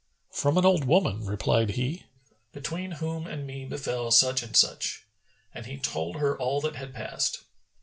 [0.31, 2.07] "From an old woman," replied he,
[2.53, 5.05] "between whom and me befel such and such;"
[5.53, 7.43] and he told her all that had passed.